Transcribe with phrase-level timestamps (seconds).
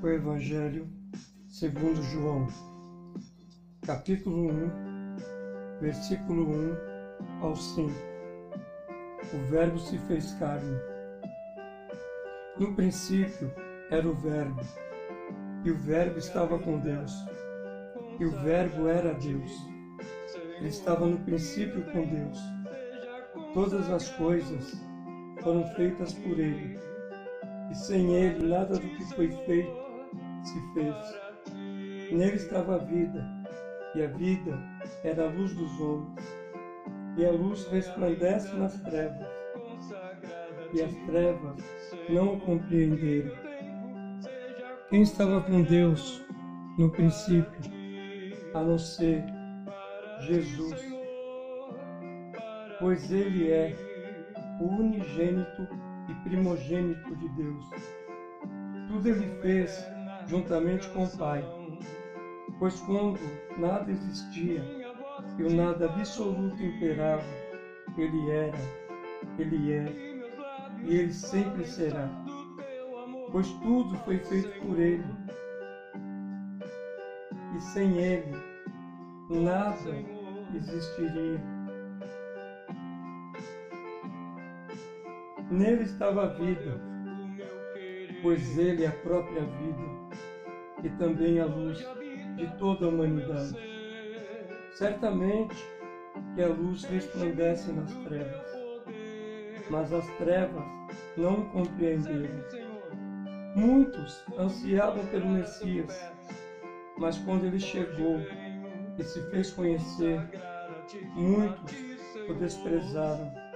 [0.00, 0.88] O Evangelho
[1.48, 2.46] segundo João,
[3.84, 6.76] capítulo 1, versículo 1
[7.42, 7.90] ao 5.
[9.34, 10.78] O Verbo se fez carne.
[12.56, 13.52] No princípio
[13.90, 14.60] era o Verbo,
[15.64, 17.12] e o Verbo estava com Deus,
[18.20, 19.50] e o Verbo era Deus.
[20.56, 22.38] Ele estava no princípio com Deus.
[23.54, 24.72] Todas as coisas
[25.42, 26.78] foram feitas por Ele,
[27.70, 29.90] e sem Ele nada do que foi feito
[30.42, 31.30] se fez.
[32.10, 33.24] Nele estava a vida,
[33.94, 34.58] e a vida
[35.04, 36.40] era a luz dos homens.
[37.16, 39.28] E a luz resplandece nas trevas,
[40.72, 41.56] e as trevas
[42.08, 43.32] não o compreenderam.
[44.88, 46.24] Quem estava com Deus
[46.78, 47.60] no princípio,
[48.54, 49.24] a não ser
[50.20, 50.80] Jesus,
[52.78, 53.76] pois Ele é
[54.60, 57.64] o unigênito e primogênito de Deus.
[58.88, 59.86] Tudo Ele fez
[60.26, 61.44] juntamente com o Pai,
[62.58, 63.20] pois quando
[63.58, 64.62] nada existia
[65.38, 67.24] e o nada absoluto imperava,
[67.96, 68.58] Ele era,
[69.38, 70.10] Ele é
[70.82, 72.08] e Ele sempre será,
[73.30, 75.04] pois tudo foi feito por Ele
[77.56, 78.50] e sem Ele
[79.30, 79.94] nada
[80.54, 81.59] existiria.
[85.50, 86.80] Nele estava a vida,
[88.22, 89.82] pois Ele é a própria vida
[90.84, 91.84] e também a luz
[92.36, 93.56] de toda a humanidade.
[94.74, 95.56] Certamente
[96.36, 98.46] que a luz resplandece nas trevas,
[99.68, 100.62] mas as trevas
[101.16, 102.44] não compreenderam.
[103.56, 106.00] Muitos ansiavam pelo Messias,
[106.96, 108.20] mas quando ele chegou
[108.96, 110.20] e se fez conhecer,
[111.16, 111.74] muitos
[112.28, 113.49] o desprezaram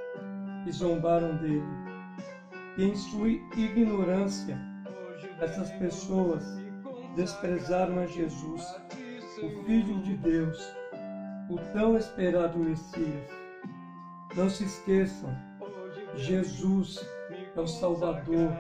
[0.67, 1.63] e zombaram dele.
[2.77, 4.59] E em sua ignorância,
[5.41, 6.45] essas pessoas
[7.17, 8.63] desprezaram a Jesus,
[9.43, 10.59] o Filho de Deus,
[11.51, 13.31] o tão esperado Messias.
[14.37, 15.31] Não se esqueçam,
[16.17, 17.07] Jesus
[17.57, 18.53] é o Salvador,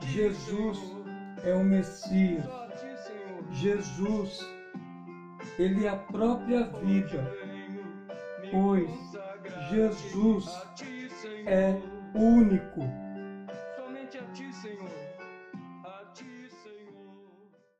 [0.00, 0.78] Jesus
[1.44, 2.44] é o Messias,
[3.52, 4.44] Jesus,
[5.58, 7.32] Ele é a própria vida,
[8.50, 8.90] pois
[9.70, 10.46] Jesus
[11.46, 11.76] é
[12.14, 12.80] único.
[13.76, 15.05] Somente a ti, Senhor.